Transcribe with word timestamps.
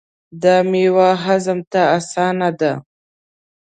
دا 0.41 0.55
میوه 0.71 1.09
هضم 1.25 1.59
ته 1.71 1.81
اسانه 1.97 2.49
ده. 2.59 2.71